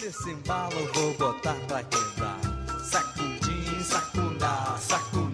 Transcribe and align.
nesse 0.00 0.30
embalo 0.30 0.92
vou 0.92 1.14
botar 1.14 1.54
pra 1.66 1.82
quebrar. 1.84 2.40
Sacudim, 2.84 3.80
sacundá, 3.82 4.76
sacudim. 4.78 5.24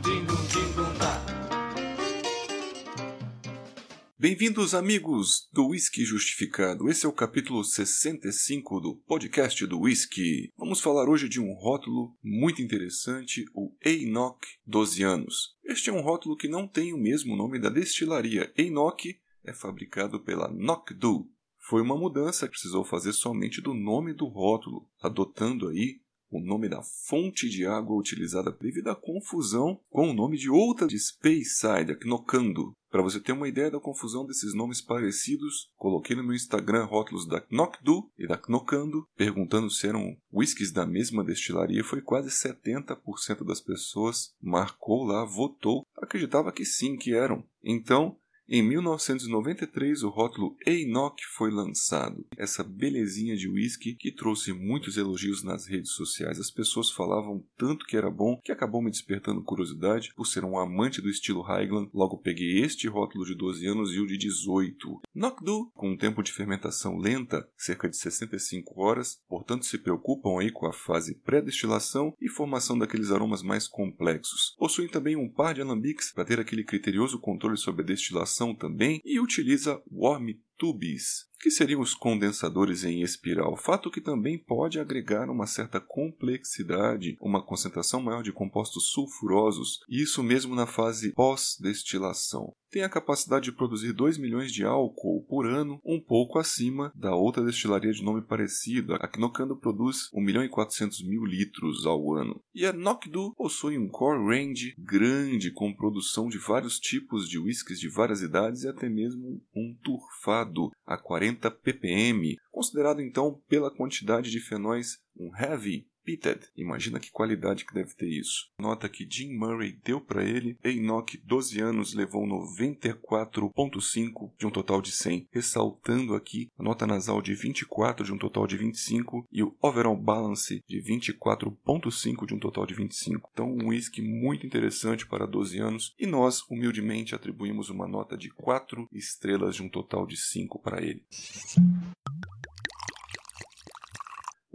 Bem-vindos, 4.19 4.75
amigos 4.75 5.49
do 5.51 5.69
Whisky 5.69 6.05
Justificado. 6.05 6.91
Esse 6.91 7.07
é 7.07 7.09
o 7.09 7.13
capítulo 7.13 7.65
65 7.65 8.79
do 8.79 8.97
podcast 9.07 9.67
do 9.67 9.81
Whisky. 9.81 10.53
Vamos 10.59 10.83
falar 10.83 11.09
hoje 11.09 11.27
de 11.27 11.41
um 11.41 11.55
rótulo 11.55 12.15
muito 12.23 12.61
interessante, 12.61 13.47
o 13.55 13.75
Enoch 13.83 14.47
12 14.67 15.03
anos. 15.03 15.57
Este 15.65 15.89
é 15.89 15.93
um 15.95 16.03
rótulo 16.03 16.37
que 16.37 16.49
não 16.49 16.69
tem 16.69 16.93
o 16.93 16.99
mesmo 16.99 17.35
nome 17.35 17.59
da 17.59 17.71
destilaria. 17.71 18.53
Enoch 18.59 19.19
é 19.43 19.55
fabricado 19.55 20.21
pela 20.21 20.53
Knockdo, 20.53 21.27
foi 21.71 21.83
uma 21.83 21.97
mudança 21.97 22.47
que 22.47 22.51
precisou 22.51 22.85
fazer 22.85 23.13
somente 23.13 23.61
do 23.61 23.73
nome 23.73 24.13
do 24.13 24.27
rótulo, 24.27 24.89
adotando 25.01 25.69
aí 25.69 26.01
o 26.29 26.41
nome 26.41 26.69
da 26.69 26.83
fonte 26.83 27.49
de 27.49 27.65
água 27.65 27.97
utilizada 27.97 28.51
devido 28.51 28.89
à 28.89 28.97
confusão 28.97 29.81
com 29.89 30.11
o 30.11 30.13
nome 30.13 30.37
de 30.37 30.51
outra 30.51 30.89
de 30.89 30.99
Speyside, 30.99 31.93
a 31.93 31.97
Knocando. 32.05 32.73
Para 32.91 33.03
você 33.03 33.21
ter 33.21 33.31
uma 33.31 33.49
ideia 33.49 33.71
da 33.71 33.79
confusão 33.79 34.27
desses 34.27 34.53
nomes 34.53 34.81
parecidos, 34.81 35.71
coloquei 35.77 36.17
no 36.17 36.25
meu 36.25 36.35
Instagram 36.35 36.87
rótulos 36.87 37.25
da 37.25 37.41
Knocdu 37.41 38.11
e 38.19 38.27
da 38.27 38.37
Knocando, 38.37 39.05
perguntando 39.17 39.71
se 39.71 39.87
eram 39.87 40.17
whiskies 40.33 40.73
da 40.73 40.85
mesma 40.85 41.23
destilaria. 41.23 41.85
Foi 41.85 42.03
quase 42.03 42.31
70% 42.31 43.45
das 43.47 43.61
pessoas 43.61 44.35
marcou 44.43 45.05
lá, 45.05 45.25
votou, 45.25 45.85
acreditava 45.97 46.51
que 46.51 46.65
sim, 46.65 46.97
que 46.97 47.15
eram. 47.15 47.45
Então, 47.63 48.17
em 48.53 48.63
1993, 48.63 50.03
o 50.03 50.09
rótulo 50.09 50.57
Enoch 50.67 51.25
foi 51.37 51.53
lançado. 51.53 52.27
Essa 52.37 52.65
belezinha 52.65 53.37
de 53.37 53.49
whisky 53.49 53.95
que 53.95 54.11
trouxe 54.11 54.53
muitos 54.53 54.97
elogios 54.97 55.45
nas 55.45 55.67
redes 55.67 55.93
sociais. 55.93 56.41
As 56.41 56.51
pessoas 56.51 56.91
falavam 56.91 57.45
tanto 57.57 57.87
que 57.87 57.97
era 57.97 58.11
bom 58.11 58.41
que 58.43 58.51
acabou 58.51 58.83
me 58.83 58.91
despertando 58.91 59.45
curiosidade. 59.45 60.13
Por 60.17 60.27
ser 60.27 60.45
um 60.45 60.59
amante 60.59 61.01
do 61.01 61.09
estilo 61.09 61.43
Highland, 61.43 61.91
logo 61.95 62.19
peguei 62.19 62.59
este 62.59 62.89
rótulo 62.89 63.25
de 63.25 63.37
12 63.37 63.65
anos 63.69 63.95
e 63.95 64.01
o 64.01 64.07
de 64.07 64.19
18. 64.19 65.01
Knockdo, 65.15 65.71
com 65.73 65.93
um 65.93 65.97
tempo 65.97 66.21
de 66.21 66.33
fermentação 66.33 66.99
lenta, 66.99 67.49
cerca 67.57 67.89
de 67.89 67.97
65 67.97 68.83
horas, 68.83 69.21
portanto 69.29 69.65
se 69.65 69.79
preocupam 69.79 70.41
aí 70.41 70.51
com 70.51 70.67
a 70.67 70.73
fase 70.73 71.15
pré-destilação 71.15 72.13
e 72.21 72.29
formação 72.29 72.77
daqueles 72.77 73.13
aromas 73.13 73.45
mais 73.45 73.69
complexos. 73.69 74.57
Possuem 74.59 74.89
também 74.89 75.15
um 75.15 75.29
par 75.29 75.55
de 75.55 75.63
alambiques 75.63 76.13
para 76.13 76.25
ter 76.25 76.41
aquele 76.41 76.65
criterioso 76.65 77.21
controle 77.21 77.57
sobre 77.57 77.83
a 77.83 77.87
destilação 77.87 78.40
também 78.55 79.01
e 79.05 79.21
utiliza 79.21 79.83
warm 79.93 80.31
tubes, 80.61 81.31
que 81.41 81.51
seriam 81.51 81.81
os 81.81 81.95
condensadores 81.95 82.85
em 82.85 83.01
espiral, 83.01 83.57
fato 83.57 83.91
que 83.91 84.01
também 84.01 84.37
pode 84.37 84.79
agregar 84.79 85.31
uma 85.31 85.47
certa 85.47 85.81
complexidade, 85.81 87.17
uma 87.19 87.43
concentração 87.43 88.03
maior 88.03 88.23
de 88.23 88.31
compostos 88.31 88.91
sulfurosos, 88.91 89.81
e 89.89 90.03
isso 90.03 90.23
mesmo 90.23 90.55
na 90.55 90.67
fase 90.67 91.15
pós-destilação. 91.15 92.55
Tem 92.71 92.85
a 92.85 92.89
capacidade 92.89 93.47
de 93.47 93.53
produzir 93.53 93.93
2 93.93 94.17
milhões 94.17 94.53
de 94.53 94.65
álcool 94.65 95.25
por 95.29 95.45
ano, 95.45 95.81
um 95.85 95.99
pouco 95.99 96.39
acima 96.39 96.93
da 96.95 97.17
outra 97.17 97.45
destilaria 97.45 97.91
de 97.91 98.05
nome 98.05 98.23
parecido. 98.23 98.95
A 98.95 99.09
Knocando 99.09 99.57
produz 99.57 100.09
1 100.15 100.21
milhão 100.21 100.45
e 100.45 100.49
400 100.49 101.03
mil 101.03 101.25
litros 101.25 101.85
ao 101.85 102.15
ano. 102.15 102.41
E 102.55 102.65
a 102.65 102.73
Knockdo 102.73 103.35
possui 103.35 103.77
um 103.77 103.89
core 103.89 104.23
range 104.25 104.75
grande 104.79 105.51
com 105.51 105.75
produção 105.75 106.29
de 106.29 106.39
vários 106.39 106.79
tipos 106.79 107.29
de 107.29 107.41
whiskies 107.41 107.81
de 107.81 107.89
várias 107.89 108.23
idades 108.23 108.63
e 108.63 108.69
até 108.69 108.89
mesmo 108.89 109.43
um 109.53 109.75
turfado 109.83 110.50
a 110.87 110.97
40 110.97 111.51
ppm, 111.51 112.37
considerado 112.51 113.01
então 113.01 113.41
pela 113.49 113.71
quantidade 113.71 114.31
de 114.31 114.41
fenóis 114.41 114.99
um 115.19 115.31
heavy 115.37 115.87
Pitted. 116.11 116.41
Imagina 116.57 116.99
que 116.99 117.13
qualidade 117.13 117.65
que 117.65 117.73
deve 117.73 117.95
ter 117.95 118.09
isso. 118.09 118.51
Nota 118.59 118.89
que 118.89 119.07
Jim 119.09 119.33
Murray 119.33 119.79
deu 119.85 120.01
para 120.01 120.25
ele. 120.25 120.59
Enoch, 120.65 121.17
12 121.25 121.61
anos, 121.61 121.95
levou 121.95 122.27
94.5 122.27 124.33
de 124.37 124.45
um 124.45 124.51
total 124.51 124.83
de 124.83 124.91
100. 124.91 125.29
Ressaltando 125.31 126.17
aqui 126.17 126.51
a 126.59 126.65
nota 126.65 126.85
nasal 126.85 127.23
de 127.23 127.33
24 127.35 128.05
de 128.05 128.13
um 128.13 128.19
total 128.19 128.49
de 128.49 128.57
25 128.57 129.25
e 129.31 129.45
o 129.45 129.55
overall 129.63 129.97
balance 129.97 130.61
de 130.67 130.83
24.5 130.83 132.27
de 132.27 132.35
um 132.35 132.41
total 132.41 132.67
de 132.67 132.75
25. 132.75 133.31
Então, 133.33 133.49
um 133.49 133.69
whisky 133.69 134.03
muito 134.03 134.45
interessante 134.45 135.07
para 135.07 135.27
12 135.27 135.61
anos 135.61 135.95
e 135.97 136.07
nós, 136.07 136.43
humildemente, 136.51 137.15
atribuímos 137.15 137.71
uma 137.71 137.87
nota 137.87 138.17
de 138.17 138.31
4 138.31 138.89
estrelas 138.93 139.55
de 139.55 139.63
um 139.63 139.69
total 139.69 140.07
de 140.07 140.17
5 140.17 140.59
para 140.59 140.83
ele. 140.83 141.05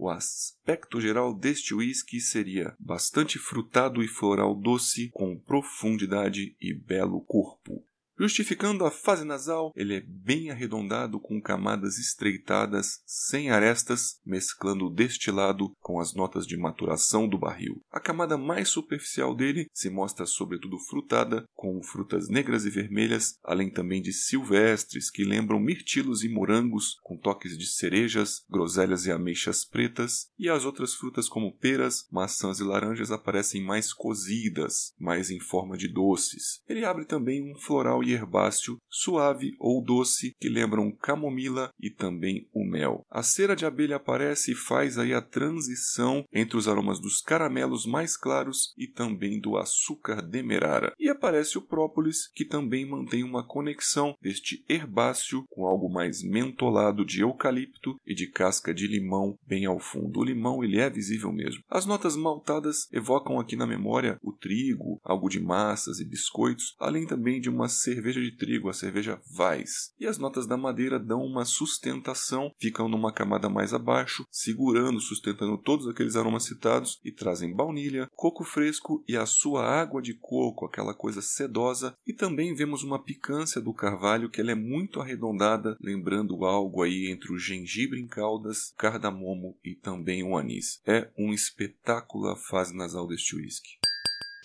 O 0.05 0.09
aspecto 0.11 1.01
geral 1.01 1.33
deste 1.33 1.73
whisky 1.73 2.21
seria 2.21 2.75
bastante 2.79 3.39
frutado 3.39 4.03
e 4.03 4.07
floral 4.07 4.53
doce, 4.53 5.09
com 5.11 5.35
profundidade 5.35 6.55
e 6.61 6.75
belo 6.75 7.21
corpo. 7.21 7.83
Justificando 8.17 8.85
a 8.85 8.91
fase 8.91 9.25
nasal, 9.25 9.73
ele 9.75 9.95
é 9.95 10.01
bem 10.01 10.49
arredondado 10.49 11.19
com 11.19 11.41
camadas 11.41 11.97
estreitadas, 11.97 13.01
sem 13.05 13.51
arestas, 13.51 14.21
mesclando 14.25 14.85
o 14.85 14.89
destilado 14.89 15.75
com 15.81 15.99
as 15.99 16.13
notas 16.13 16.47
de 16.47 16.55
maturação 16.55 17.27
do 17.27 17.37
barril. 17.37 17.83
A 17.91 17.99
camada 17.99 18.37
mais 18.37 18.69
superficial 18.69 19.35
dele 19.35 19.67
se 19.73 19.89
mostra 19.89 20.25
sobretudo 20.25 20.79
frutada, 20.79 21.43
com 21.53 21.83
frutas 21.83 22.29
negras 22.29 22.65
e 22.65 22.69
vermelhas, 22.69 23.37
além 23.43 23.69
também 23.69 24.01
de 24.01 24.13
silvestres 24.13 25.11
que 25.11 25.25
lembram 25.25 25.59
mirtilos 25.59 26.23
e 26.23 26.29
morangos, 26.29 26.97
com 27.03 27.17
toques 27.17 27.57
de 27.57 27.65
cerejas, 27.65 28.45
groselhas 28.49 29.05
e 29.05 29.11
ameixas 29.11 29.65
pretas, 29.65 30.29
e 30.39 30.49
as 30.49 30.63
outras 30.63 30.93
frutas 30.93 31.27
como 31.27 31.53
peras, 31.57 32.07
maçãs 32.09 32.59
e 32.59 32.63
laranjas 32.63 33.11
aparecem 33.11 33.61
mais 33.61 33.91
cozidas, 33.91 34.93
mais 34.97 35.29
em 35.29 35.39
forma 35.39 35.75
de 35.75 35.89
doces. 35.89 36.61
Ele 36.69 36.85
abre 36.85 37.03
também 37.03 37.51
um 37.51 37.59
floral 37.59 38.04
e 38.07 38.13
herbáceo 38.13 38.77
suave 38.89 39.53
ou 39.59 39.83
doce 39.83 40.33
que 40.39 40.49
lembram 40.49 40.91
camomila 40.91 41.69
e 41.79 41.89
também 41.89 42.47
o 42.53 42.63
mel. 42.63 43.03
A 43.09 43.21
cera 43.21 43.55
de 43.55 43.65
abelha 43.65 43.97
aparece 43.97 44.51
e 44.51 44.55
faz 44.55 44.97
aí 44.97 45.13
a 45.13 45.21
transição 45.21 46.23
entre 46.31 46.57
os 46.57 46.67
aromas 46.67 46.99
dos 46.99 47.21
caramelos 47.21 47.85
mais 47.85 48.15
claros 48.15 48.73
e 48.77 48.87
também 48.87 49.39
do 49.39 49.57
açúcar 49.57 50.21
demerara. 50.21 50.93
E 50.99 51.09
aparece 51.09 51.57
o 51.57 51.61
própolis, 51.61 52.27
que 52.33 52.45
também 52.45 52.85
mantém 52.85 53.23
uma 53.23 53.45
conexão 53.45 54.15
deste 54.21 54.63
herbáceo 54.69 55.43
com 55.49 55.65
algo 55.65 55.89
mais 55.89 56.23
mentolado 56.23 57.05
de 57.05 57.21
eucalipto 57.21 57.95
e 58.05 58.13
de 58.13 58.27
casca 58.27 58.73
de 58.73 58.87
limão 58.87 59.37
bem 59.45 59.65
ao 59.65 59.79
fundo. 59.79 60.19
O 60.19 60.23
limão 60.23 60.63
ele 60.63 60.79
é 60.79 60.89
visível 60.89 61.31
mesmo. 61.31 61.61
As 61.69 61.85
notas 61.85 62.15
maltadas 62.15 62.87
evocam 62.91 63.39
aqui 63.39 63.55
na 63.55 63.67
memória 63.67 64.17
o 64.21 64.31
trigo, 64.31 64.99
algo 65.03 65.29
de 65.29 65.39
massas 65.39 65.99
e 65.99 66.05
biscoitos, 66.05 66.75
além 66.79 67.05
também 67.05 67.39
de 67.39 67.49
uma 67.49 67.67
cerveja 67.95 68.19
de 68.19 68.31
trigo, 68.31 68.69
a 68.69 68.73
cerveja 68.73 69.21
Weiss. 69.37 69.93
E 69.99 70.05
as 70.05 70.17
notas 70.17 70.45
da 70.45 70.57
madeira 70.57 70.99
dão 70.99 71.21
uma 71.21 71.45
sustentação, 71.45 72.51
ficam 72.59 72.89
numa 72.89 73.13
camada 73.13 73.49
mais 73.49 73.73
abaixo, 73.73 74.25
segurando, 74.29 74.99
sustentando 74.99 75.57
todos 75.57 75.87
aqueles 75.87 76.15
aromas 76.15 76.43
citados 76.43 76.99
e 77.05 77.11
trazem 77.11 77.55
baunilha, 77.55 78.09
coco 78.13 78.43
fresco 78.43 79.03
e 79.07 79.15
a 79.15 79.25
sua 79.25 79.65
água 79.65 80.01
de 80.01 80.13
coco, 80.13 80.65
aquela 80.65 80.93
coisa 80.93 81.21
sedosa, 81.21 81.95
e 82.05 82.13
também 82.13 82.53
vemos 82.53 82.83
uma 82.83 83.01
picância 83.01 83.61
do 83.61 83.73
carvalho 83.73 84.29
que 84.29 84.41
ela 84.41 84.51
é 84.51 84.55
muito 84.55 84.99
arredondada, 84.99 85.77
lembrando 85.79 86.43
algo 86.43 86.83
aí 86.83 87.09
entre 87.09 87.31
o 87.31 87.39
gengibre 87.39 87.99
em 87.99 88.07
caldas, 88.07 88.73
cardamomo 88.77 89.57
e 89.63 89.73
também 89.73 90.21
o 90.23 90.37
anis. 90.37 90.81
É 90.85 91.09
um 91.17 91.33
espetáculo 91.33 92.27
a 92.27 92.35
fase 92.35 92.75
nasal 92.75 93.07
deste 93.07 93.35
whisky. 93.35 93.84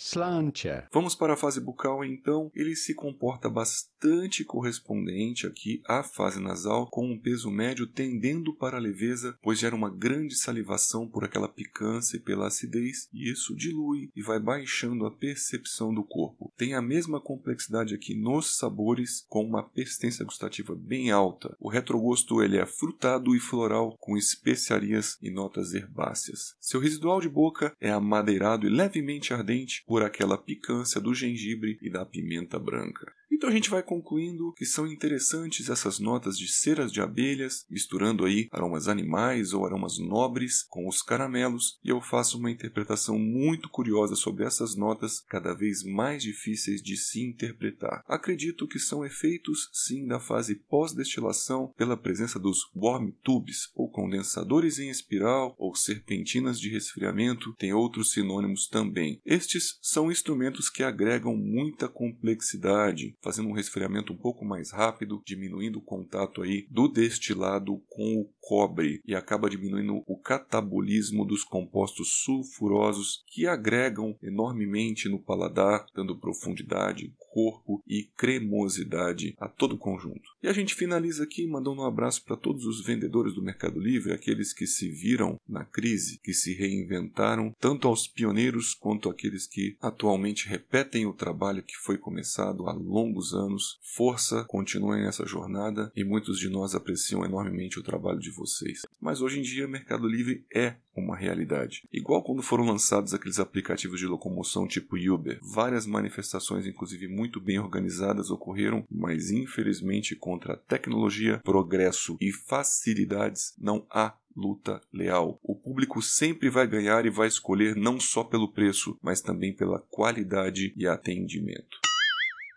Slantia. 0.01 0.89
Vamos 0.91 1.15
para 1.15 1.35
a 1.35 1.37
fase 1.37 1.61
bucal 1.61 2.03
então. 2.03 2.51
Ele 2.55 2.75
se 2.75 2.95
comporta 2.95 3.51
bastante 3.51 4.43
correspondente 4.43 5.47
aqui 5.47 5.83
à 5.87 6.03
fase 6.03 6.41
nasal, 6.41 6.89
com 6.89 7.07
um 7.07 7.19
peso 7.19 7.51
médio 7.51 7.87
tendendo 7.87 8.55
para 8.55 8.79
a 8.79 8.81
leveza, 8.81 9.37
pois 9.43 9.59
gera 9.59 9.77
uma 9.77 9.91
grande 9.91 10.35
salivação 10.35 11.07
por 11.07 11.23
aquela 11.23 11.49
picância 11.49 12.17
e 12.17 12.21
pela 12.21 12.47
acidez, 12.47 13.09
e 13.13 13.31
isso 13.31 13.55
dilui 13.55 14.11
e 14.17 14.23
vai 14.23 14.41
baixando 14.41 15.05
a 15.05 15.11
percepção 15.11 15.93
do 15.93 16.03
corpo. 16.03 16.51
Tem 16.57 16.73
a 16.73 16.81
mesma 16.81 17.21
complexidade 17.21 17.95
aqui 17.95 18.15
nos 18.15 18.57
sabores, 18.57 19.27
com 19.29 19.45
uma 19.45 19.63
persistência 19.63 20.25
gustativa 20.25 20.75
bem 20.75 21.11
alta. 21.11 21.55
O 21.61 21.69
retrogosto 21.69 22.43
ele 22.43 22.57
é 22.57 22.65
frutado 22.65 23.37
e 23.37 23.39
floral, 23.39 23.99
com 24.01 24.17
especiarias 24.17 25.19
e 25.21 25.31
notas 25.31 25.75
herbáceas. 25.75 26.57
Seu 26.59 26.81
residual 26.81 27.21
de 27.21 27.29
boca 27.29 27.77
é 27.79 27.91
amadeirado 27.91 28.67
e 28.67 28.71
levemente 28.71 29.35
ardente 29.35 29.85
por 29.91 30.05
aquela 30.05 30.39
picância 30.39 31.01
do 31.01 31.13
gengibre 31.13 31.77
e 31.83 31.91
da 31.91 32.07
pimenta 32.07 32.61
branca. 32.61 33.13
Então 33.41 33.49
a 33.49 33.55
gente 33.55 33.71
vai 33.71 33.83
concluindo 33.83 34.53
que 34.53 34.67
são 34.67 34.87
interessantes 34.87 35.71
essas 35.71 35.99
notas 35.99 36.37
de 36.37 36.47
ceras 36.47 36.93
de 36.93 37.01
abelhas, 37.01 37.65
misturando 37.71 38.27
aí 38.27 38.47
aromas 38.53 38.87
animais 38.87 39.55
ou 39.55 39.65
aromas 39.65 39.99
nobres 39.99 40.63
com 40.63 40.87
os 40.87 41.01
caramelos, 41.01 41.79
e 41.83 41.89
eu 41.89 42.03
faço 42.03 42.37
uma 42.37 42.51
interpretação 42.51 43.19
muito 43.19 43.71
curiosa 43.71 44.15
sobre 44.15 44.45
essas 44.45 44.77
notas, 44.77 45.21
cada 45.27 45.55
vez 45.55 45.83
mais 45.83 46.23
difíceis 46.23 46.83
de 46.83 46.99
se 46.99 47.23
interpretar. 47.23 48.05
Acredito 48.07 48.69
que 48.69 48.79
são 48.79 49.07
efeitos 49.07 49.71
sim 49.73 50.07
da 50.07 50.21
fase 50.21 50.57
pós-destilação 50.57 51.73
pela 51.79 51.97
presença 51.97 52.39
dos 52.39 52.71
warm 52.77 53.09
tubes 53.25 53.71
ou 53.75 53.89
condensadores 53.89 54.79
em 54.79 54.91
espiral 54.91 55.55
ou 55.57 55.75
serpentinas 55.75 56.61
de 56.61 56.69
resfriamento, 56.69 57.55
tem 57.55 57.73
outros 57.73 58.13
sinônimos 58.13 58.69
também. 58.69 59.19
Estes 59.25 59.79
são 59.81 60.13
instrumentos 60.13 60.69
que 60.69 60.83
agregam 60.83 61.35
muita 61.35 61.89
complexidade, 61.89 63.17
fazendo 63.31 63.49
um 63.49 63.53
resfriamento 63.53 64.13
um 64.13 64.17
pouco 64.17 64.45
mais 64.45 64.73
rápido, 64.73 65.23
diminuindo 65.25 65.79
o 65.79 65.83
contato 65.83 66.43
aí 66.43 66.67
do 66.69 66.89
destilado 66.89 67.81
com 67.89 68.21
o 68.21 68.29
cobre 68.41 69.01
e 69.07 69.15
acaba 69.15 69.49
diminuindo 69.49 70.03
o 70.05 70.19
catabolismo 70.19 71.25
dos 71.25 71.45
compostos 71.45 72.25
sulfurosos 72.25 73.23
que 73.29 73.47
agregam 73.47 74.17
enormemente 74.21 75.09
no 75.09 75.21
paladar, 75.21 75.87
dando 75.95 76.19
profundidade, 76.19 77.15
corpo 77.33 77.81
e 77.87 78.11
cremosidade 78.17 79.37
a 79.39 79.49
todo 79.49 79.77
o 79.77 79.79
conjunto. 79.79 80.30
E 80.43 80.49
a 80.49 80.55
gente 80.55 80.75
finaliza 80.75 81.25
aqui 81.25 81.47
mandando 81.47 81.83
um 81.83 81.85
abraço 81.85 82.25
para 82.25 82.35
todos 82.35 82.65
os 82.65 82.83
vendedores 82.83 83.35
do 83.35 83.43
Mercado 83.43 83.79
Livre, 83.79 84.13
aqueles 84.13 84.55
que 84.55 84.67
se 84.67 84.89
viram 84.89 85.39
na 85.47 85.67
crise, 85.67 86.19
que 86.25 86.33
se 86.33 86.55
reinventaram, 86.55 87.55
tanto 87.61 87.87
aos 87.87 88.09
pioneiros 88.09 88.73
quanto 88.73 89.11
aqueles 89.11 89.47
que 89.47 89.77
atualmente 89.83 90.49
repetem 90.49 91.05
o 91.05 91.13
trabalho 91.13 91.63
que 91.63 91.77
foi 91.77 91.99
começado 91.99 92.67
há 92.67 92.73
longos 92.73 93.35
anos. 93.35 93.79
Força, 93.95 94.43
continuem 94.45 95.03
nessa 95.03 95.27
jornada 95.27 95.93
e 95.95 96.03
muitos 96.05 96.39
de 96.39 96.49
nós 96.49 96.75
apreciam 96.75 97.23
enormemente 97.23 97.79
o 97.79 97.83
trabalho 97.83 98.19
de 98.19 98.31
vocês. 98.31 98.81
Mas 98.99 99.21
hoje 99.21 99.41
em 99.41 99.43
dia, 99.43 99.69
Mercado 99.69 100.09
Livre 100.09 100.47
é 100.55 100.77
uma 100.97 101.17
realidade. 101.17 101.83
Igual 101.93 102.23
quando 102.23 102.43
foram 102.43 102.65
lançados 102.65 103.15
aqueles 103.15 103.39
aplicativos 103.39 103.99
de 103.99 104.07
locomoção 104.07 104.67
tipo 104.67 104.97
Uber, 104.97 105.39
várias 105.43 105.87
manifestações, 105.87 106.67
inclusive 106.67 107.09
muito 107.09 107.41
bem 107.41 107.59
organizadas, 107.59 108.31
ocorreram, 108.31 108.85
mas 108.91 109.31
infelizmente 109.31 110.17
contra 110.31 110.57
tecnologia, 110.57 111.41
progresso 111.43 112.17
e 112.21 112.31
facilidades 112.31 113.53
não 113.59 113.85
há 113.91 114.15
luta 114.37 114.81
leal. 114.93 115.41
O 115.43 115.57
público 115.57 116.01
sempre 116.01 116.49
vai 116.49 116.69
ganhar 116.69 117.05
e 117.05 117.11
vai 117.11 117.27
escolher 117.27 117.75
não 117.75 117.99
só 117.99 118.23
pelo 118.23 118.53
preço, 118.53 118.97
mas 119.03 119.21
também 119.21 119.53
pela 119.53 119.81
qualidade 119.91 120.73
e 120.77 120.87
atendimento. 120.87 121.81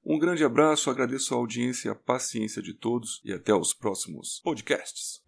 Um 0.06 0.20
grande 0.20 0.44
abraço, 0.44 0.92
agradeço 0.92 1.34
a 1.34 1.38
audiência 1.38 1.88
e 1.88 1.92
a 1.92 1.96
paciência 1.96 2.62
de 2.62 2.76
todos 2.76 3.20
e 3.26 3.34
até 3.34 3.56
os 3.56 3.74
próximos 3.74 4.40
podcasts. 4.44 5.24